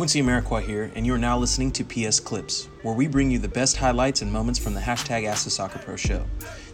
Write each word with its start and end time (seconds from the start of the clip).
Quincy 0.00 0.22
Amarikwa 0.22 0.62
here, 0.62 0.90
and 0.94 1.04
you 1.04 1.12
are 1.12 1.18
now 1.18 1.36
listening 1.36 1.70
to 1.70 1.84
PS 1.84 2.20
Clips, 2.20 2.70
where 2.80 2.94
we 2.94 3.06
bring 3.06 3.30
you 3.30 3.38
the 3.38 3.46
best 3.46 3.76
highlights 3.76 4.22
and 4.22 4.32
moments 4.32 4.58
from 4.58 4.72
the 4.72 4.80
hashtag 4.80 5.26
Ask 5.26 5.44
the 5.44 5.50
Soccer 5.50 5.78
Pro 5.78 5.94
show. 5.94 6.24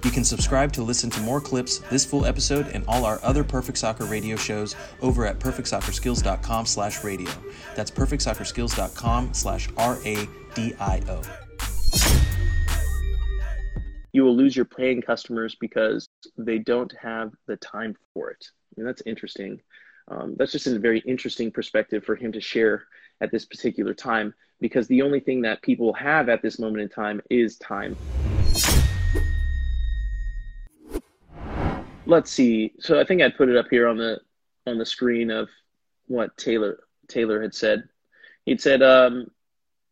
You 0.05 0.13
can 0.13 0.23
subscribe 0.23 0.73
to 0.75 0.85
listen 0.85 1.11
to 1.11 1.21
more 1.23 1.41
clips, 1.41 1.79
this 1.91 2.05
full 2.05 2.25
episode, 2.25 2.69
and 2.69 2.85
all 2.87 3.05
our 3.05 3.19
other 3.25 3.43
Perfect 3.43 3.79
Soccer 3.79 4.05
radio 4.05 4.37
shows 4.37 4.77
over 5.03 5.27
at 5.27 5.41
perfectsoccerskills.com 5.41 6.67
slash 6.67 7.03
radio. 7.03 7.29
That's 7.75 7.91
perfectsoccerskills.com 7.91 9.35
slash 9.35 9.69
R-A-D-I-O. 9.77 11.23
You 14.13 14.23
will 14.23 14.37
lose 14.37 14.55
your 14.55 14.67
paying 14.67 15.03
customers 15.03 15.57
because 15.61 16.09
they 16.39 16.59
don't 16.59 16.95
have 17.03 17.33
the 17.49 17.57
time 17.57 17.97
for 18.15 18.31
it. 18.31 18.47
Mean, 18.77 18.87
that's 18.87 19.03
interesting. 19.05 19.61
Um, 20.07 20.37
that's 20.39 20.53
just 20.53 20.69
a 20.69 20.79
very 20.79 21.01
interesting 21.01 21.51
perspective 21.51 22.05
for 22.05 22.15
him 22.15 22.31
to 22.31 22.41
share 22.41 22.87
at 23.21 23.31
this 23.31 23.45
particular 23.45 23.95
time 23.95 24.35
because 24.61 24.89
the 24.89 25.03
only 25.03 25.21
thing 25.21 25.43
that 25.43 25.63
people 25.63 25.93
have 25.93 26.29
at 26.29 26.43
this 26.43 26.59
moment 26.59 26.83
in 26.83 26.89
time 26.89 27.21
is 27.31 27.57
time. 27.59 27.97
Let's 32.07 32.31
see. 32.31 32.73
So 32.79 33.01
I 33.01 33.05
think 33.05 33.21
I'd 33.21 33.37
put 33.37 33.49
it 33.49 33.57
up 33.57 33.67
here 33.69 33.89
on 33.89 33.99
the 33.99 34.21
on 34.67 34.79
the 34.79 34.87
screen 34.87 35.31
of 35.31 35.49
what 36.07 36.37
Taylor 36.37 36.81
Taylor 37.09 37.43
had 37.43 37.55
said. 37.55 37.89
He'd 38.45 38.61
said, 38.61 38.83
um, 38.83 39.31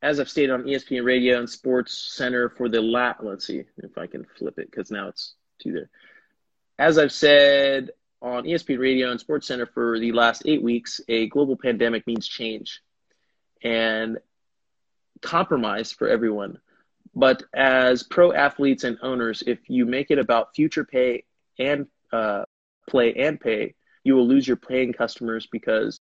as 0.05 0.21
I've 0.21 0.29
stated 0.29 0.53
on 0.53 0.65
ESPN 0.65 1.05
Radio 1.05 1.39
and 1.39 1.49
Sports 1.49 2.13
Center 2.15 2.51
for 2.51 2.69
the 2.69 2.81
lat. 2.81 3.25
Let's 3.25 3.47
see 3.47 3.65
if 3.79 3.99
I 3.99 4.07
can 4.07 4.27
flip 4.39 4.59
it 4.59 4.71
because 4.71 4.91
now 4.91 5.09
it's 5.09 5.35
two 5.59 5.73
there. 5.73 5.91
As 6.79 6.99
I've 6.99 7.13
said 7.13 7.91
on 8.21 8.45
ESPN 8.45 8.79
Radio 8.79 9.11
and 9.11 9.19
Sports 9.19 9.47
Center 9.47 9.67
for 9.67 9.99
the 9.99 10.13
last 10.13 10.43
eight 10.45 10.63
weeks, 10.63 11.01
a 11.09 11.29
global 11.29 11.57
pandemic 11.57 12.07
means 12.07 12.29
change 12.29 12.83
and 13.65 14.19
compromise 15.23 15.91
for 15.91 16.09
everyone. 16.09 16.59
But 17.15 17.43
as 17.55 18.03
pro 18.03 18.33
athletes 18.33 18.85
and 18.85 18.99
owners, 19.03 19.43
if 19.47 19.59
you 19.69 19.87
make 19.87 20.11
it 20.11 20.19
about 20.19 20.55
future 20.55 20.85
pay 20.85 21.25
and 21.59 21.87
uh, 22.13 22.45
play 22.89 23.15
and 23.15 23.41
pay, 23.41 23.75
you 24.05 24.15
will 24.15 24.27
lose 24.27 24.47
your 24.47 24.57
paying 24.57 24.93
customers 24.93 25.49
because 25.51 25.99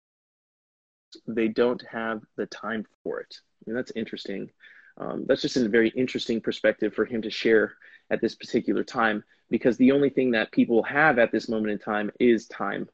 they 1.27 1.47
don't 1.47 1.83
have 1.91 2.21
the 2.37 2.45
time 2.45 2.85
for 3.03 3.19
it. 3.19 3.35
And 3.67 3.75
that's 3.75 3.91
interesting. 3.95 4.49
Um, 4.97 5.25
that's 5.27 5.41
just 5.41 5.57
a 5.57 5.67
very 5.67 5.89
interesting 5.89 6.41
perspective 6.41 6.93
for 6.93 7.05
him 7.05 7.21
to 7.23 7.29
share 7.29 7.73
at 8.09 8.21
this 8.21 8.35
particular 8.35 8.83
time 8.83 9.23
because 9.49 9.77
the 9.77 9.91
only 9.91 10.09
thing 10.09 10.31
that 10.31 10.51
people 10.51 10.83
have 10.83 11.17
at 11.17 11.31
this 11.31 11.49
moment 11.49 11.71
in 11.71 11.79
time 11.79 12.11
is 12.19 12.47
time. 12.47 12.87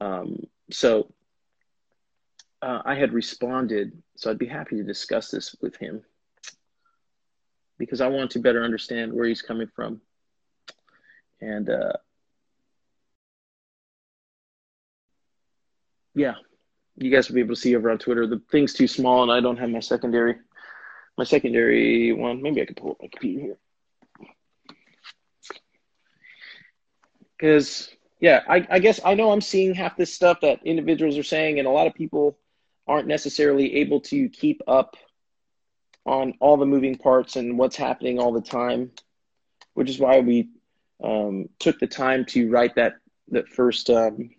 Um, 0.00 0.46
so 0.70 1.12
uh, 2.64 2.80
I 2.86 2.94
had 2.94 3.12
responded, 3.12 3.92
so 4.16 4.30
I'd 4.30 4.38
be 4.38 4.46
happy 4.46 4.76
to 4.76 4.82
discuss 4.82 5.30
this 5.30 5.54
with 5.60 5.76
him 5.76 6.02
because 7.78 8.00
I 8.00 8.06
want 8.06 8.30
to 8.30 8.38
better 8.38 8.64
understand 8.64 9.12
where 9.12 9.26
he's 9.26 9.42
coming 9.42 9.68
from. 9.76 10.00
And 11.42 11.68
uh, 11.68 11.92
yeah, 16.14 16.36
you 16.96 17.10
guys 17.10 17.28
will 17.28 17.34
be 17.34 17.42
able 17.42 17.54
to 17.54 17.60
see 17.60 17.76
over 17.76 17.90
on 17.90 17.98
Twitter. 17.98 18.26
The 18.26 18.40
thing's 18.50 18.72
too 18.72 18.88
small, 18.88 19.22
and 19.22 19.30
I 19.30 19.40
don't 19.40 19.58
have 19.58 19.68
my 19.68 19.80
secondary. 19.80 20.36
My 21.18 21.24
secondary 21.24 22.12
one. 22.12 22.40
Maybe 22.40 22.62
I 22.62 22.64
could 22.64 22.78
pull 22.78 22.92
up 22.92 22.98
my 23.02 23.08
computer 23.08 23.40
here. 23.40 23.58
Because 27.36 27.90
yeah, 28.20 28.40
I, 28.48 28.66
I 28.70 28.78
guess 28.78 29.00
I 29.04 29.12
know 29.12 29.32
I'm 29.32 29.42
seeing 29.42 29.74
half 29.74 29.98
this 29.98 30.14
stuff 30.14 30.40
that 30.40 30.64
individuals 30.64 31.18
are 31.18 31.22
saying, 31.22 31.58
and 31.58 31.68
a 31.68 31.70
lot 31.70 31.86
of 31.86 31.92
people 31.92 32.38
aren't 32.86 33.08
necessarily 33.08 33.76
able 33.76 34.00
to 34.00 34.28
keep 34.28 34.60
up 34.66 34.96
on 36.06 36.34
all 36.40 36.56
the 36.56 36.66
moving 36.66 36.96
parts 36.96 37.36
and 37.36 37.58
what's 37.58 37.76
happening 37.76 38.18
all 38.18 38.32
the 38.32 38.42
time, 38.42 38.90
which 39.74 39.88
is 39.88 39.98
why 39.98 40.20
we 40.20 40.48
um, 41.02 41.48
took 41.58 41.78
the 41.78 41.86
time 41.86 42.24
to 42.26 42.50
write 42.50 42.74
that 42.74 42.94
that 43.28 43.48
first 43.48 43.88
um, 43.90 44.30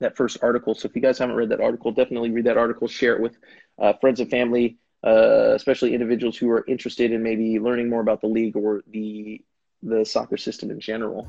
that 0.00 0.16
first 0.16 0.38
article. 0.42 0.74
So 0.74 0.88
if 0.88 0.96
you 0.96 1.02
guys 1.02 1.18
haven't 1.18 1.36
read 1.36 1.50
that 1.50 1.60
article, 1.60 1.92
definitely 1.92 2.30
read 2.30 2.46
that 2.46 2.56
article. 2.56 2.88
Share 2.88 3.14
it 3.16 3.20
with 3.20 3.36
uh, 3.78 3.92
friends 4.00 4.20
and 4.20 4.30
family, 4.30 4.78
uh, 5.06 5.52
especially 5.54 5.94
individuals 5.94 6.36
who 6.36 6.50
are 6.50 6.64
interested 6.66 7.12
in 7.12 7.22
maybe 7.22 7.58
learning 7.58 7.90
more 7.90 8.00
about 8.00 8.20
the 8.20 8.28
league 8.28 8.56
or 8.56 8.82
the 8.88 9.42
the 9.82 10.04
soccer 10.04 10.38
system 10.38 10.70
in 10.70 10.80
general. 10.80 11.28